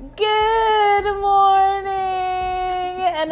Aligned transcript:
Good 0.00 1.20
morning 1.20 1.47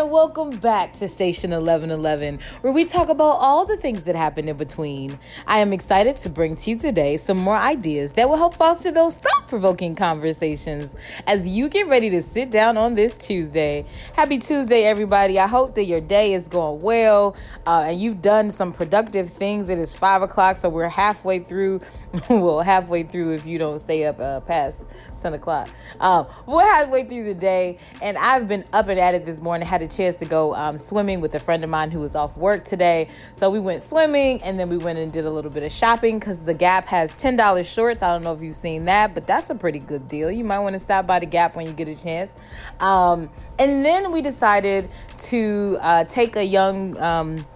and 0.00 0.10
welcome 0.10 0.50
back 0.50 0.92
to 0.92 1.08
Station 1.08 1.52
1111, 1.52 2.38
where 2.60 2.72
we 2.72 2.84
talk 2.84 3.08
about 3.08 3.38
all 3.40 3.64
the 3.64 3.78
things 3.78 4.02
that 4.02 4.14
happen 4.14 4.46
in 4.46 4.56
between. 4.56 5.18
I 5.46 5.58
am 5.58 5.72
excited 5.72 6.16
to 6.18 6.28
bring 6.28 6.56
to 6.56 6.70
you 6.70 6.78
today 6.78 7.16
some 7.16 7.38
more 7.38 7.56
ideas 7.56 8.12
that 8.12 8.28
will 8.28 8.36
help 8.36 8.56
foster 8.56 8.90
those 8.90 9.14
thought 9.14 9.48
provoking 9.48 9.94
conversations 9.94 10.96
as 11.26 11.48
you 11.48 11.70
get 11.70 11.88
ready 11.88 12.10
to 12.10 12.20
sit 12.20 12.50
down 12.50 12.76
on 12.76 12.94
this 12.94 13.16
Tuesday. 13.16 13.86
Happy 14.12 14.36
Tuesday, 14.36 14.82
everybody. 14.82 15.38
I 15.38 15.46
hope 15.46 15.74
that 15.76 15.84
your 15.84 16.02
day 16.02 16.34
is 16.34 16.46
going 16.46 16.80
well 16.80 17.34
uh, 17.66 17.86
and 17.88 17.98
you've 17.98 18.20
done 18.20 18.50
some 18.50 18.72
productive 18.72 19.30
things. 19.30 19.70
It 19.70 19.78
is 19.78 19.94
five 19.94 20.20
o'clock, 20.20 20.56
so 20.58 20.68
we're 20.68 20.88
halfway 20.88 21.38
through. 21.38 21.80
well, 22.28 22.60
halfway 22.60 23.02
through 23.02 23.32
if 23.32 23.46
you 23.46 23.56
don't 23.56 23.78
stay 23.78 24.04
up 24.04 24.20
uh, 24.20 24.40
past 24.40 24.84
10 25.20 25.34
o'clock. 25.34 25.68
Um, 26.00 26.26
we're 26.44 26.62
halfway 26.62 27.04
through 27.04 27.24
the 27.24 27.34
day, 27.34 27.78
and 28.02 28.18
I've 28.18 28.46
been 28.48 28.64
up 28.72 28.88
and 28.88 29.00
at 29.00 29.14
it 29.14 29.24
this 29.24 29.40
morning. 29.40 29.66
Had 29.66 29.85
chance 29.88 30.16
to 30.16 30.24
go 30.24 30.54
um, 30.54 30.78
swimming 30.78 31.20
with 31.20 31.34
a 31.34 31.40
friend 31.40 31.64
of 31.64 31.70
mine 31.70 31.90
who 31.90 32.00
was 32.00 32.14
off 32.14 32.36
work 32.36 32.64
today. 32.64 33.08
So 33.34 33.50
we 33.50 33.60
went 33.60 33.82
swimming, 33.82 34.42
and 34.42 34.58
then 34.58 34.68
we 34.68 34.76
went 34.76 34.98
and 34.98 35.12
did 35.12 35.26
a 35.26 35.30
little 35.30 35.50
bit 35.50 35.62
of 35.62 35.72
shopping 35.72 36.18
because 36.18 36.40
the 36.40 36.54
Gap 36.54 36.86
has 36.86 37.12
$10 37.12 37.74
shorts. 37.74 38.02
I 38.02 38.12
don't 38.12 38.22
know 38.22 38.32
if 38.32 38.42
you've 38.42 38.56
seen 38.56 38.86
that, 38.86 39.14
but 39.14 39.26
that's 39.26 39.50
a 39.50 39.54
pretty 39.54 39.78
good 39.78 40.08
deal. 40.08 40.30
You 40.30 40.44
might 40.44 40.60
want 40.60 40.74
to 40.74 40.80
stop 40.80 41.06
by 41.06 41.18
the 41.18 41.26
Gap 41.26 41.56
when 41.56 41.66
you 41.66 41.72
get 41.72 41.88
a 41.88 42.00
chance. 42.00 42.34
Um, 42.80 43.30
and 43.58 43.84
then 43.84 44.12
we 44.12 44.22
decided 44.22 44.90
to 45.18 45.78
uh, 45.80 46.04
take 46.04 46.36
a 46.36 46.44
young 46.44 46.98
um, 46.98 47.46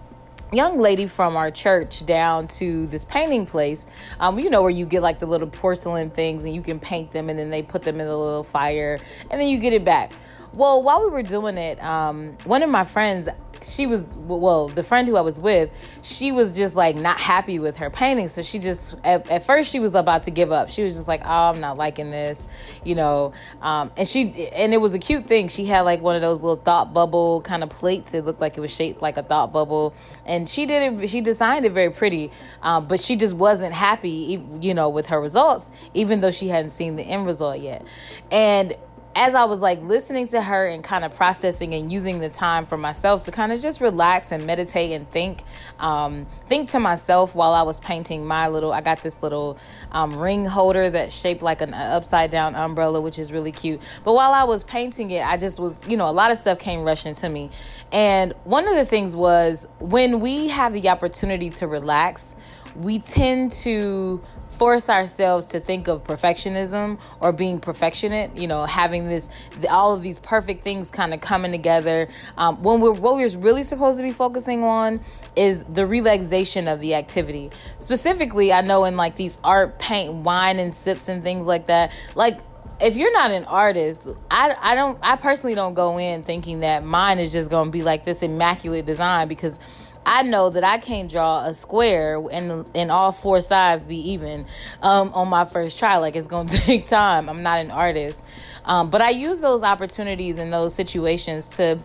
young 0.51 0.79
lady 0.79 1.05
from 1.05 1.37
our 1.37 1.49
church 1.49 2.05
down 2.05 2.45
to 2.45 2.85
this 2.87 3.05
painting 3.05 3.45
place 3.45 3.87
um, 4.19 4.37
you 4.37 4.49
know 4.49 4.61
where 4.61 4.71
you 4.71 4.85
get 4.85 5.01
like 5.01 5.19
the 5.19 5.25
little 5.25 5.47
porcelain 5.47 6.09
things 6.09 6.43
and 6.43 6.53
you 6.53 6.61
can 6.61 6.77
paint 6.77 7.11
them 7.11 7.29
and 7.29 7.39
then 7.39 7.49
they 7.49 7.63
put 7.63 7.83
them 7.83 8.01
in 8.01 8.07
the 8.07 8.17
little 8.17 8.43
fire 8.43 8.99
and 9.29 9.39
then 9.39 9.47
you 9.47 9.57
get 9.59 9.71
it 9.71 9.85
back 9.85 10.11
well 10.53 10.81
while 10.81 11.03
we 11.03 11.09
were 11.09 11.23
doing 11.23 11.57
it 11.57 11.81
um, 11.83 12.37
one 12.45 12.63
of 12.63 12.69
my 12.69 12.83
friends 12.83 13.27
she 13.63 13.85
was 13.85 14.11
well 14.17 14.67
the 14.69 14.83
friend 14.83 15.07
who 15.07 15.15
i 15.15 15.21
was 15.21 15.39
with 15.39 15.69
she 16.01 16.31
was 16.31 16.51
just 16.51 16.75
like 16.75 16.95
not 16.95 17.19
happy 17.19 17.59
with 17.59 17.77
her 17.77 17.89
painting. 17.89 18.27
So 18.27 18.41
she 18.41 18.59
just 18.59 18.95
at, 19.03 19.29
at 19.29 19.45
first 19.45 19.71
she 19.71 19.79
was 19.79 19.93
about 19.93 20.23
to 20.23 20.31
give 20.31 20.51
up. 20.51 20.69
She 20.69 20.83
was 20.83 20.95
just 20.95 21.07
like 21.07 21.21
oh 21.23 21.49
i'm 21.49 21.59
not 21.59 21.77
liking 21.77 22.11
this 22.11 22.45
you 22.83 22.95
know? 22.95 23.33
Um, 23.61 23.91
and 23.95 24.07
she 24.07 24.47
and 24.49 24.73
it 24.73 24.77
was 24.77 24.93
a 24.93 24.99
cute 24.99 25.27
thing. 25.27 25.47
She 25.47 25.65
had 25.65 25.81
like 25.81 26.01
one 26.01 26.15
of 26.15 26.21
those 26.21 26.41
little 26.41 26.55
thought 26.55 26.93
bubble 26.93 27.41
kind 27.41 27.63
of 27.63 27.69
plates. 27.69 28.13
It 28.13 28.25
looked 28.25 28.41
like 28.41 28.57
it 28.57 28.61
was 28.61 28.73
shaped 28.73 29.01
like 29.01 29.17
a 29.17 29.23
thought 29.23 29.53
bubble. 29.53 29.93
And 30.25 30.49
she 30.49 30.65
did 30.65 31.01
it 31.01 31.09
she 31.09 31.21
designed 31.21 31.65
it 31.65 31.71
very 31.71 31.91
pretty 31.91 32.31
um, 32.61 32.87
but 32.87 32.99
she 32.99 33.15
just 33.15 33.35
wasn't 33.35 33.73
happy 33.73 34.41
you 34.59 34.73
know 34.73 34.89
with 34.89 35.07
her 35.07 35.19
results 35.19 35.69
even 35.93 36.21
though 36.21 36.31
she 36.31 36.47
hadn't 36.47 36.71
seen 36.71 36.95
the 36.95 37.03
end 37.03 37.25
result 37.25 37.59
yet. 37.59 37.85
And 38.31 38.75
as 39.15 39.35
I 39.35 39.43
was 39.43 39.59
like 39.59 39.81
listening 39.83 40.29
to 40.29 40.41
her 40.41 40.67
and 40.67 40.83
kind 40.83 41.03
of 41.03 41.13
processing 41.15 41.73
and 41.73 41.91
using 41.91 42.19
the 42.19 42.29
time 42.29 42.65
for 42.65 42.77
myself 42.77 43.25
to 43.25 43.31
kind 43.31 43.51
of 43.51 43.61
just 43.61 43.81
relax 43.81 44.31
and 44.31 44.47
meditate 44.47 44.91
and 44.91 45.09
think, 45.09 45.43
um, 45.79 46.25
think 46.47 46.69
to 46.69 46.79
myself 46.79 47.35
while 47.35 47.53
I 47.53 47.63
was 47.63 47.79
painting 47.79 48.25
my 48.25 48.47
little, 48.47 48.71
I 48.71 48.81
got 48.81 49.03
this 49.03 49.21
little 49.21 49.57
um, 49.91 50.17
ring 50.17 50.45
holder 50.45 50.89
that's 50.89 51.13
shaped 51.13 51.41
like 51.41 51.61
an 51.61 51.73
upside 51.73 52.31
down 52.31 52.55
umbrella, 52.55 53.01
which 53.01 53.19
is 53.19 53.33
really 53.33 53.51
cute. 53.51 53.81
But 54.03 54.13
while 54.13 54.31
I 54.31 54.43
was 54.43 54.63
painting 54.63 55.11
it, 55.11 55.25
I 55.25 55.35
just 55.35 55.59
was, 55.59 55.85
you 55.87 55.97
know, 55.97 56.07
a 56.07 56.11
lot 56.11 56.31
of 56.31 56.37
stuff 56.37 56.59
came 56.59 56.83
rushing 56.83 57.15
to 57.15 57.27
me. 57.27 57.51
And 57.91 58.33
one 58.45 58.67
of 58.67 58.75
the 58.75 58.85
things 58.85 59.15
was 59.15 59.67
when 59.79 60.21
we 60.21 60.47
have 60.47 60.71
the 60.71 60.87
opportunity 60.89 61.49
to 61.51 61.67
relax, 61.67 62.35
we 62.75 62.99
tend 62.99 63.51
to 63.51 64.21
force 64.61 64.89
ourselves 64.89 65.47
to 65.47 65.59
think 65.59 65.87
of 65.87 66.03
perfectionism 66.03 66.99
or 67.19 67.31
being 67.31 67.59
perfectionist 67.59 68.35
you 68.35 68.47
know 68.47 68.63
having 68.63 69.09
this 69.09 69.27
all 69.71 69.95
of 69.95 70.03
these 70.03 70.19
perfect 70.19 70.63
things 70.63 70.91
kind 70.91 71.15
of 71.15 71.19
coming 71.19 71.51
together. 71.51 72.07
Um, 72.37 72.61
when 72.61 72.79
we're 72.79 72.91
what 72.91 73.15
we're 73.15 73.35
really 73.39 73.63
supposed 73.63 73.97
to 73.97 74.03
be 74.03 74.11
focusing 74.11 74.63
on 74.63 75.03
is 75.35 75.63
the 75.63 75.87
relaxation 75.87 76.67
of 76.67 76.79
the 76.79 76.93
activity. 76.93 77.49
Specifically 77.79 78.53
i 78.53 78.61
know 78.61 78.83
in 78.83 78.95
like 78.95 79.15
these 79.15 79.39
art 79.43 79.79
paint 79.79 80.13
wine 80.13 80.59
and 80.59 80.75
sips 80.75 81.09
and 81.09 81.23
things 81.23 81.47
like 81.47 81.65
that 81.65 81.91
like 82.13 82.37
if 82.79 82.95
you're 82.95 83.13
not 83.13 83.31
an 83.31 83.45
artist, 83.45 84.09
I, 84.29 84.55
I 84.59 84.75
don't 84.75 84.97
I 85.03 85.15
personally 85.15 85.55
don't 85.55 85.75
go 85.75 85.99
in 85.99 86.23
thinking 86.23 86.61
that 86.61 86.83
mine 86.83 87.19
is 87.19 87.31
just 87.31 87.49
going 87.49 87.67
to 87.67 87.71
be 87.71 87.83
like 87.83 88.05
this 88.05 88.23
immaculate 88.23 88.85
design 88.85 89.27
because 89.27 89.59
I 90.05 90.23
know 90.23 90.49
that 90.49 90.63
I 90.63 90.77
can't 90.77 91.09
draw 91.09 91.45
a 91.45 91.53
square 91.53 92.21
and 92.31 92.69
and 92.75 92.91
all 92.91 93.11
four 93.11 93.41
sides 93.41 93.85
be 93.85 94.11
even 94.11 94.45
um, 94.81 95.11
on 95.13 95.27
my 95.27 95.45
first 95.45 95.77
try. 95.77 95.97
Like 95.97 96.15
it's 96.15 96.27
gonna 96.27 96.49
take 96.49 96.87
time. 96.87 97.29
I'm 97.29 97.43
not 97.43 97.59
an 97.59 97.71
artist, 97.71 98.23
um, 98.65 98.89
but 98.89 99.01
I 99.01 99.11
use 99.11 99.39
those 99.41 99.63
opportunities 99.63 100.37
and 100.37 100.51
those 100.51 100.73
situations 100.73 101.49
to 101.49 101.79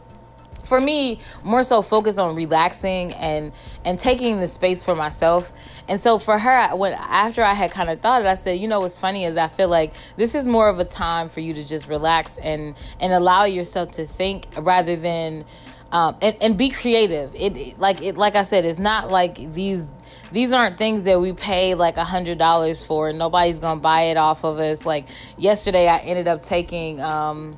for 0.66 0.81
me 0.81 1.21
more 1.44 1.62
so 1.62 1.81
focus 1.81 2.19
on 2.19 2.34
relaxing 2.34 3.12
and 3.15 3.53
and 3.84 3.99
taking 3.99 4.41
the 4.41 4.48
space 4.48 4.83
for 4.83 4.94
myself 4.97 5.53
and 5.88 6.03
so 6.03 6.19
for 6.19 6.38
her 6.38 6.75
when 6.77 6.93
after 6.94 7.43
i 7.43 7.54
had 7.54 7.71
kind 7.71 7.88
of 7.88 8.00
thought 8.00 8.21
it 8.21 8.27
i 8.27 8.34
said 8.34 8.59
you 8.59 8.66
know 8.66 8.81
what's 8.81 8.98
funny 8.98 9.25
is 9.25 9.37
i 9.37 9.48
feel 9.48 9.69
like 9.69 9.94
this 10.16 10.34
is 10.34 10.44
more 10.44 10.69
of 10.69 10.78
a 10.78 10.84
time 10.84 11.28
for 11.28 11.41
you 11.41 11.54
to 11.54 11.62
just 11.62 11.88
relax 11.88 12.37
and 12.38 12.75
and 13.00 13.12
allow 13.12 13.44
yourself 13.44 13.93
to 13.93 14.06
think 14.06 14.48
rather 14.59 14.97
than 14.97 15.44
um, 15.93 16.17
and, 16.21 16.37
and 16.41 16.57
be 16.57 16.71
creative. 16.71 17.35
It 17.35 17.79
like 17.79 18.03
it 18.03 18.17
like 18.17 18.37
I 18.37 18.43
said, 18.43 18.65
it's 18.65 18.79
not 18.79 19.11
like 19.11 19.53
these 19.55 19.89
these 20.33 20.53
aren't 20.53 20.77
things 20.77 21.05
that 21.05 21.21
we 21.21 21.33
pay 21.33 21.75
like 21.75 21.97
a 21.97 22.05
hundred 22.05 22.39
dollars 22.39 22.85
for. 22.85 23.13
Nobody's 23.13 23.61
gonna 23.61 23.81
buy 23.81 24.03
it 24.03 24.17
off 24.17 24.45
of 24.45 24.59
us. 24.59 24.85
Like 24.85 25.09
yesterday, 25.37 25.89
I 25.89 25.99
ended 25.99 26.29
up 26.29 26.43
taking 26.43 27.01
um, 27.01 27.55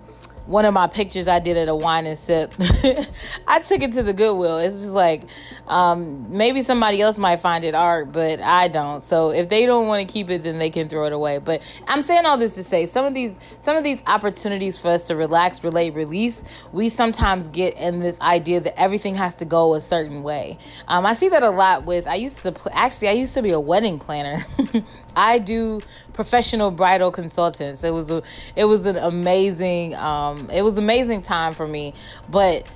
one 0.49 0.65
of 0.65 0.73
my 0.73 0.87
pictures 0.87 1.29
I 1.29 1.41
did 1.41 1.59
at 1.59 1.69
a 1.69 1.75
wine 1.75 2.07
and 2.07 2.19
sip. 2.19 2.55
I 3.47 3.61
took 3.61 3.83
it 3.83 3.93
to 3.93 4.03
the 4.03 4.15
Goodwill. 4.15 4.57
It's 4.59 4.81
just 4.81 4.95
like 4.95 5.25
um, 5.67 6.27
maybe 6.35 6.63
somebody 6.63 7.03
else 7.03 7.19
might 7.19 7.37
find 7.41 7.65
it 7.65 7.75
art, 7.75 8.13
but 8.13 8.41
I 8.41 8.69
don't. 8.69 9.05
So 9.05 9.31
if 9.31 9.51
they 9.51 9.67
don't 9.67 9.87
want 9.87 10.07
to 10.07 10.11
keep 10.11 10.31
it, 10.31 10.43
then 10.43 10.57
they 10.57 10.71
can 10.71 10.89
throw 10.89 11.05
it 11.05 11.13
away. 11.13 11.37
But 11.37 11.61
I'm 11.87 12.01
saying 12.01 12.25
all 12.25 12.39
this 12.39 12.55
to 12.55 12.63
say 12.63 12.87
some 12.87 13.05
of 13.05 13.13
these 13.13 13.39
some 13.61 13.77
of 13.77 13.85
these 13.85 14.03
opportunities 14.07 14.79
for 14.79 14.89
us 14.89 15.05
to 15.05 15.17
relax, 15.17 15.63
relate, 15.63 15.93
release, 15.93 16.43
we 16.73 16.89
sometimes 16.89 17.49
get 17.49 17.77
in 17.77 18.01
this 18.01 18.19
idea 18.23 18.61
that 18.61 18.81
everything 18.81 19.17
has 19.17 19.35
to 19.37 19.45
go 19.45 19.75
a 19.75 19.83
certain 19.83 20.23
way. 20.23 20.59
Um, 20.89 21.05
I 21.05 21.13
see 21.13 21.29
that 21.29 21.43
a 21.43 21.51
lot 21.51 21.85
with. 21.85 22.07
I 22.07 22.15
used 22.15 22.39
to 22.41 22.55
actually 22.73 23.09
I 23.09 23.13
used 23.13 23.35
to 23.35 23.43
be 23.43 23.51
a 23.51 23.61
wedding 23.61 23.99
planner. 23.99 24.47
I 25.17 25.41
do 25.41 25.83
professional 26.19 26.73
bridal 26.73 27.13
consultants. 27.13 27.85
It 27.85 27.93
was 27.93 28.11
a 28.11 28.25
it 28.57 28.65
was 28.65 28.87
an 28.87 28.97
amazing 28.97 29.95
um 29.95 30.51
it 30.51 30.63
was 30.63 30.77
amazing 30.77 31.23
time 31.23 31.55
for 31.55 31.65
me. 31.65 31.95
But 32.29 32.67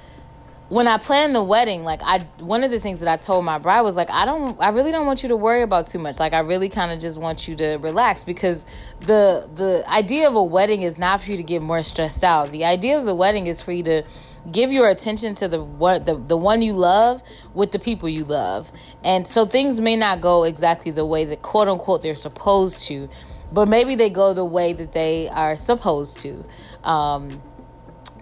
when 0.69 0.87
I 0.87 0.97
planned 0.97 1.35
the 1.35 1.43
wedding, 1.43 1.83
like 1.83 2.03
I 2.05 2.21
one 2.39 2.63
of 2.63 2.71
the 2.71 2.79
things 2.79 3.01
that 3.01 3.09
I 3.09 3.17
told 3.17 3.45
my 3.45 3.59
bride 3.59 3.81
was 3.81 3.97
like 3.97 4.11
I 4.11 4.27
don't 4.27 4.61
I 4.61 4.69
really 4.69 4.93
don't 4.93 5.07
want 5.07 5.25
you 5.25 5.29
to 5.31 5.37
worry 5.37 5.63
about 5.63 5.89
too 5.89 5.99
much. 5.99 6.21
Like 6.21 6.35
I 6.35 6.39
really 6.39 6.69
kind 6.69 6.93
of 6.93 7.01
just 7.01 7.21
want 7.21 7.49
you 7.49 7.57
to 7.57 7.79
relax 7.79 8.23
because 8.23 8.65
the 9.01 9.51
the 9.53 9.83
idea 9.91 10.29
of 10.29 10.37
a 10.37 10.43
wedding 10.43 10.83
is 10.83 10.97
not 10.97 11.21
for 11.21 11.33
you 11.33 11.37
to 11.37 11.43
get 11.43 11.63
more 11.63 11.83
stressed 11.83 12.23
out. 12.23 12.53
The 12.53 12.65
idea 12.65 12.97
of 12.97 13.07
the 13.07 13.15
wedding 13.15 13.49
is 13.49 13.61
for 13.61 13.73
you 13.73 13.83
to 13.83 14.05
give 14.53 14.71
your 14.71 14.89
attention 14.89 15.35
to 15.37 15.49
the 15.49 15.63
what 15.63 16.07
the, 16.07 16.15
the 16.15 16.37
one 16.37 16.63
you 16.63 16.75
love 16.75 17.23
with 17.55 17.73
the 17.73 17.79
people 17.79 18.09
you 18.09 18.25
love 18.25 18.73
and 19.05 19.27
so 19.29 19.47
things 19.47 19.79
may 19.79 19.95
not 19.95 20.21
go 20.21 20.43
exactly 20.43 20.91
the 20.91 21.07
way 21.07 21.25
that 21.25 21.43
quote 21.43 21.69
unquote 21.69 22.03
they're 22.03 22.17
supposed 22.17 22.85
to 22.85 23.09
but 23.53 23.69
maybe 23.69 23.95
they 23.95 24.11
go 24.11 24.33
the 24.35 24.45
way 24.45 24.73
that 24.73 24.93
they 24.93 25.29
are 25.29 25.57
supposed 25.57 26.19
to. 26.21 26.43
Um 26.85 27.43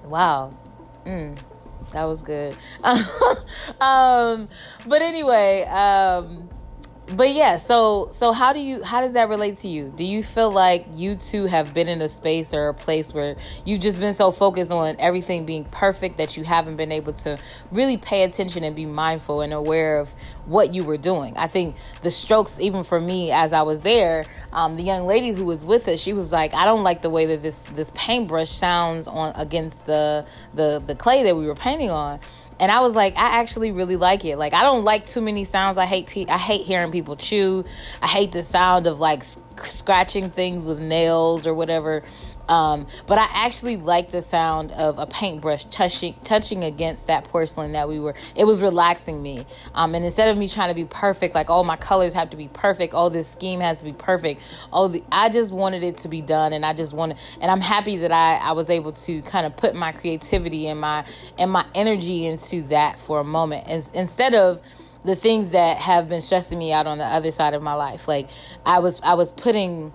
wow. 0.05 0.51
Mm, 1.07 1.39
that 1.93 2.05
was 2.05 2.23
good. 2.23 2.57
Um 3.81 4.49
but 4.87 5.03
anyway 5.03 5.63
um 5.65 6.51
but 7.17 7.33
yeah 7.33 7.57
so 7.57 8.09
so 8.13 8.33
how 8.33 8.53
do 8.53 8.61
you 8.61 8.83
how 8.83 9.01
does 9.01 9.13
that 9.13 9.29
relate 9.29 9.57
to 9.59 9.69
you? 9.69 9.93
Do 9.97 10.05
you 10.05 10.23
feel 10.23 10.51
like 10.51 10.87
you 10.95 11.17
two 11.17 11.47
have 11.47 11.75
been 11.75 11.89
in 11.89 12.01
a 12.03 12.09
space 12.09 12.55
or 12.55 12.69
a 12.69 12.75
place 12.75 13.13
where 13.13 13.37
you've 13.65 13.81
just 13.81 14.01
been 14.01 14.13
so 14.13 14.31
focused 14.31 14.71
on 14.71 14.97
everything 14.99 15.45
being 15.45 15.65
perfect 15.65 16.19
that 16.19 16.37
you 16.37 16.45
haven't 16.45 16.77
been 16.77 16.93
able 16.93 17.13
to 17.15 17.39
really 17.73 17.97
pay 17.97 18.23
attention 18.23 18.65
and 18.65 18.77
be 18.77 18.87
mindful 18.87 19.41
and 19.41 19.53
aware 19.53 19.99
of 19.99 20.15
what 20.47 20.75
you 20.75 20.85
were 20.85 20.97
doing? 20.97 21.37
I 21.37 21.47
think 21.47 21.77
the 22.03 22.11
strokes 22.11 22.59
even 22.61 22.85
for 22.85 23.01
me 23.01 23.31
as 23.31 23.53
i 23.53 23.63
was 23.63 23.81
there 23.81 24.25
um, 24.53 24.77
the 24.77 24.83
young 24.83 25.07
lady 25.07 25.31
who 25.31 25.45
was 25.45 25.65
with 25.65 25.89
us 25.89 26.01
she 26.01 26.13
was 26.13 26.33
like 26.33 26.55
i 26.55 26.65
don't 26.65 26.83
like 26.83 27.03
the 27.03 27.11
way 27.11 27.27
that 27.27 27.43
this 27.43 27.65
this 27.75 27.91
paintbrush 27.95 28.51
sounds 28.51 29.09
on 29.09 29.33
against 29.37 29.85
the 29.87 30.27
the 30.55 30.83
the 30.87 30.95
clay 30.95 31.23
that 31.23 31.37
we 31.37 31.47
were 31.47 31.55
painting 31.55 31.91
on 31.91 32.21
and 32.61 32.71
I 32.71 32.81
was 32.81 32.95
like, 32.95 33.17
I 33.17 33.41
actually 33.41 33.73
really 33.73 33.97
like 33.97 34.25
it. 34.25 34.37
Like 34.37 34.55
I 34.55 34.63
don't 34.63 34.85
like 34.85 35.07
too 35.07 35.21
many 35.21 35.45
sounds. 35.45 35.79
I 35.79 35.87
hate 35.87 36.07
pe- 36.07 36.27
I 36.27 36.39
hate 36.39 36.67
hearing 36.67 36.93
people 36.93 37.17
chew. 37.17 37.65
I 38.03 38.07
hate 38.07 38.33
the 38.33 38.43
sound 38.43 38.87
of 38.87 39.01
like 39.01 39.25
scratching 39.57 40.31
things 40.31 40.65
with 40.67 40.79
nails 40.79 41.47
or 41.47 41.55
whatever. 41.55 42.03
Um, 42.51 42.89
but 43.07 43.17
I 43.17 43.29
actually 43.33 43.77
like 43.77 44.11
the 44.11 44.23
sound 44.23 44.73
of 44.73 44.99
a 44.99 45.07
paintbrush 45.07 45.67
touching 45.67 46.17
touching 46.25 46.65
against 46.65 47.07
that 47.07 47.25
porcelain 47.25 47.73
that 47.73 47.89
we 47.89 48.01
were. 48.01 48.15
It 48.35 48.45
was 48.45 48.61
relaxing 48.61 49.23
me. 49.23 49.47
Um, 49.75 49.95
and 49.95 50.05
instead 50.05 50.29
of 50.29 50.37
me 50.37 50.49
trying 50.49 50.69
to 50.69 50.75
be 50.75 50.85
perfect, 50.85 51.35
like 51.35 51.49
all 51.49 51.63
my 51.63 51.77
colors 51.77 52.13
have 52.15 52.31
to 52.31 52.37
be 52.37 52.49
perfect, 52.49 52.93
all 52.93 53.09
this 53.09 53.31
scheme 53.31 53.61
has 53.61 53.79
to 53.79 53.85
be 53.85 53.93
perfect. 53.93 54.43
All 54.73 54.89
the 54.89 55.05
I 55.13 55.29
just 55.29 55.53
wanted 55.53 55.85
it 55.85 55.99
to 55.99 56.09
be 56.09 56.23
done, 56.23 56.53
and 56.53 56.67
I 56.67 56.73
just 56.73 56.93
wanted. 56.93 57.19
And 57.41 57.51
I'm 57.53 57.61
happy 57.61 57.99
that 57.99 58.11
I 58.13 58.37
I 58.37 58.53
was 58.53 58.69
able 58.69 58.93
to 58.93 59.23
kind 59.23 59.47
of 59.47 59.57
put 59.57 59.77
my 59.77 59.93
creativity 59.93 60.67
and 60.67 60.81
my 60.81 61.05
and 61.39 61.53
my 61.53 61.65
energy 61.75 62.27
into 62.27 62.63
that 62.65 62.99
for 62.99 63.21
a 63.21 63.25
moment, 63.25 63.67
and 63.69 63.89
instead 63.95 64.35
of 64.35 64.61
the 65.05 65.17
things 65.17 65.51
that 65.51 65.79
have 65.79 66.09
been 66.09 66.21
stressing 66.21 66.59
me 66.59 66.73
out 66.73 66.87
on 66.87 66.99
the 66.99 67.05
other 67.05 67.31
side 67.31 67.55
of 67.55 67.63
my 67.63 67.75
life. 67.75 68.07
Like 68.07 68.29
I 68.67 68.81
was 68.81 69.01
I 69.03 69.15
was 69.15 69.33
putting 69.33 69.93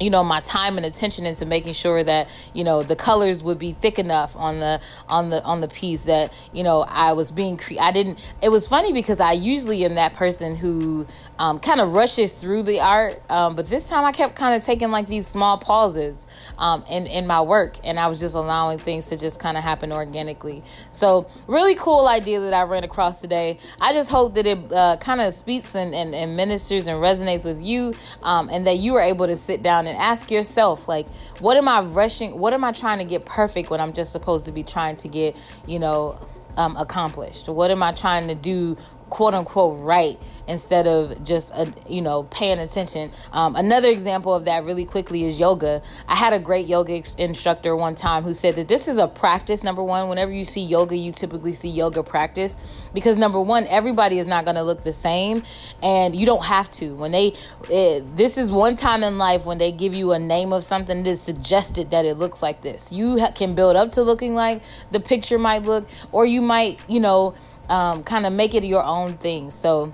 you 0.00 0.10
know 0.10 0.24
my 0.24 0.40
time 0.40 0.76
and 0.76 0.84
attention 0.84 1.24
into 1.24 1.46
making 1.46 1.72
sure 1.72 2.02
that 2.02 2.28
you 2.52 2.64
know 2.64 2.82
the 2.82 2.96
colors 2.96 3.42
would 3.42 3.58
be 3.58 3.72
thick 3.72 3.98
enough 3.98 4.34
on 4.36 4.60
the 4.60 4.80
on 5.08 5.30
the 5.30 5.42
on 5.44 5.60
the 5.60 5.68
piece 5.68 6.02
that 6.02 6.32
you 6.52 6.62
know 6.62 6.84
I 6.88 7.12
was 7.12 7.30
being 7.30 7.56
cre- 7.56 7.80
I 7.80 7.92
didn't 7.92 8.18
it 8.42 8.48
was 8.48 8.66
funny 8.66 8.92
because 8.92 9.20
I 9.20 9.32
usually 9.32 9.84
am 9.84 9.94
that 9.94 10.14
person 10.14 10.56
who 10.56 11.06
um, 11.38 11.58
kind 11.58 11.80
of 11.80 11.92
rushes 11.92 12.32
through 12.34 12.64
the 12.64 12.80
art 12.80 13.22
um, 13.30 13.54
but 13.54 13.68
this 13.68 13.88
time 13.88 14.04
I 14.04 14.12
kept 14.12 14.34
kind 14.34 14.54
of 14.54 14.62
taking 14.62 14.90
like 14.90 15.06
these 15.06 15.26
small 15.26 15.58
pauses 15.58 16.26
um, 16.58 16.84
in 16.88 17.06
in 17.06 17.26
my 17.26 17.40
work 17.40 17.76
and 17.84 17.98
I 18.00 18.08
was 18.08 18.20
just 18.20 18.34
allowing 18.34 18.78
things 18.78 19.06
to 19.08 19.16
just 19.16 19.38
kind 19.38 19.56
of 19.56 19.62
happen 19.62 19.92
organically. 19.92 20.62
So 20.90 21.28
really 21.46 21.74
cool 21.74 22.08
idea 22.08 22.40
that 22.40 22.54
I 22.54 22.62
ran 22.62 22.84
across 22.84 23.20
today. 23.20 23.58
I 23.80 23.92
just 23.92 24.10
hope 24.10 24.34
that 24.34 24.46
it 24.46 24.72
uh, 24.72 24.96
kind 24.98 25.20
of 25.20 25.34
speaks 25.34 25.74
and, 25.74 25.94
and, 25.94 26.14
and 26.14 26.36
ministers 26.36 26.86
and 26.86 27.00
resonates 27.00 27.44
with 27.44 27.62
you 27.62 27.94
um, 28.22 28.48
and 28.50 28.66
that 28.66 28.78
you 28.78 28.92
were 28.92 29.00
able 29.00 29.26
to 29.26 29.36
sit 29.36 29.62
down 29.62 29.83
and 29.86 29.96
ask 29.98 30.30
yourself 30.30 30.88
like 30.88 31.06
what 31.38 31.56
am 31.56 31.68
i 31.68 31.80
rushing 31.80 32.38
what 32.38 32.52
am 32.52 32.64
i 32.64 32.72
trying 32.72 32.98
to 32.98 33.04
get 33.04 33.24
perfect 33.24 33.70
when 33.70 33.80
i'm 33.80 33.92
just 33.92 34.12
supposed 34.12 34.46
to 34.46 34.52
be 34.52 34.62
trying 34.62 34.96
to 34.96 35.08
get 35.08 35.36
you 35.66 35.78
know 35.78 36.18
um, 36.56 36.76
accomplished? 36.76 37.48
What 37.48 37.70
am 37.70 37.82
i 37.82 37.92
trying 37.92 38.28
to 38.28 38.34
do 38.34 38.76
quote 39.10 39.34
unquote 39.34 39.80
right 39.80 40.18
instead 40.46 40.86
of 40.86 41.22
just 41.24 41.50
a, 41.50 41.72
you 41.88 42.02
know 42.02 42.24
paying 42.24 42.58
attention. 42.58 43.10
Um, 43.32 43.56
another 43.56 43.88
example 43.88 44.34
of 44.34 44.44
that 44.44 44.64
really 44.64 44.84
quickly 44.84 45.24
is 45.24 45.40
yoga. 45.40 45.82
I 46.08 46.14
had 46.14 46.32
a 46.32 46.38
great 46.38 46.66
yoga 46.66 46.94
ex- 46.94 47.14
instructor 47.16 47.74
one 47.74 47.94
time 47.94 48.22
who 48.22 48.34
said 48.34 48.56
that 48.56 48.68
this 48.68 48.88
is 48.88 48.98
a 48.98 49.06
practice 49.06 49.62
number 49.62 49.82
one. 49.82 50.08
Whenever 50.08 50.32
you 50.32 50.44
see 50.44 50.62
yoga 50.62 50.96
you 50.96 51.12
typically 51.12 51.54
see 51.54 51.70
yoga 51.70 52.02
practice 52.02 52.56
because 52.92 53.16
number 53.16 53.40
one 53.40 53.66
everybody 53.68 54.18
is 54.18 54.26
not 54.26 54.44
going 54.44 54.56
to 54.56 54.62
look 54.62 54.84
the 54.84 54.92
same 54.92 55.42
and 55.82 56.14
you 56.14 56.26
don't 56.26 56.44
have 56.44 56.70
to. 56.72 56.94
When 56.94 57.12
they 57.12 57.34
it, 57.70 58.16
this 58.16 58.38
is 58.38 58.52
one 58.52 58.76
time 58.76 59.02
in 59.02 59.18
life 59.18 59.44
when 59.44 59.58
they 59.58 59.72
give 59.72 59.94
you 59.94 60.12
a 60.12 60.18
name 60.18 60.52
of 60.52 60.64
something 60.64 61.02
that 61.02 61.10
is 61.10 61.20
suggested 61.20 61.90
that 61.90 62.04
it 62.04 62.18
looks 62.18 62.42
like 62.42 62.62
this. 62.62 62.92
You 62.92 63.18
ha- 63.20 63.32
can 63.32 63.54
build 63.54 63.76
up 63.76 63.90
to 63.90 64.02
looking 64.02 64.34
like 64.34 64.62
the 64.90 65.00
picture 65.00 65.38
might 65.38 65.62
look 65.62 65.88
or 66.12 66.24
you 66.26 66.42
might 66.42 66.78
you 66.88 67.00
know 67.00 67.34
um, 67.68 68.04
kind 68.04 68.26
of 68.26 68.32
make 68.32 68.54
it 68.54 68.64
your 68.64 68.84
own 68.84 69.14
thing. 69.16 69.50
So 69.50 69.92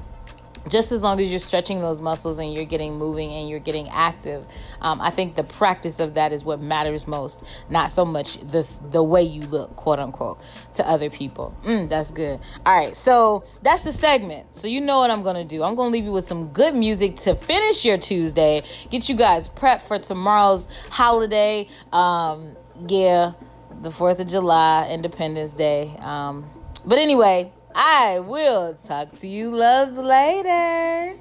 just 0.68 0.92
as 0.92 1.02
long 1.02 1.20
as 1.20 1.30
you're 1.30 1.40
stretching 1.40 1.80
those 1.80 2.00
muscles 2.00 2.38
and 2.38 2.52
you're 2.52 2.64
getting 2.64 2.98
moving 2.98 3.30
and 3.32 3.48
you're 3.48 3.58
getting 3.58 3.88
active 3.90 4.44
um, 4.80 5.00
i 5.00 5.10
think 5.10 5.34
the 5.34 5.44
practice 5.44 6.00
of 6.00 6.14
that 6.14 6.32
is 6.32 6.44
what 6.44 6.60
matters 6.60 7.06
most 7.06 7.42
not 7.68 7.90
so 7.90 8.04
much 8.04 8.38
this 8.40 8.78
the 8.90 9.02
way 9.02 9.22
you 9.22 9.42
look 9.46 9.74
quote 9.76 9.98
unquote 9.98 10.40
to 10.74 10.86
other 10.88 11.10
people. 11.10 11.54
Mm, 11.64 11.88
that's 11.88 12.10
good. 12.10 12.40
All 12.64 12.76
right 12.76 12.96
so 12.96 13.44
that's 13.62 13.84
the 13.84 13.92
segment. 13.92 14.54
So 14.54 14.68
you 14.68 14.80
know 14.80 14.98
what 14.98 15.10
i'm 15.10 15.22
gonna 15.22 15.44
do. 15.44 15.62
I'm 15.62 15.74
gonna 15.74 15.90
leave 15.90 16.04
you 16.04 16.12
with 16.12 16.26
some 16.26 16.48
good 16.48 16.74
music 16.74 17.16
to 17.16 17.34
finish 17.34 17.84
your 17.84 17.98
tuesday 17.98 18.62
get 18.90 19.08
you 19.08 19.14
guys 19.14 19.48
prepped 19.48 19.82
for 19.82 19.98
tomorrow's 19.98 20.68
holiday 20.90 21.68
um, 21.92 22.56
yeah 22.88 23.32
the 23.82 23.90
fourth 23.90 24.20
of 24.20 24.26
july 24.26 24.88
independence 24.90 25.52
day 25.52 25.94
um, 26.00 26.48
but 26.84 26.98
anyway 26.98 27.52
I 27.74 28.18
will 28.20 28.74
talk 28.74 29.12
to 29.20 29.28
you 29.28 29.54
loves 29.54 29.96
later. 29.96 31.16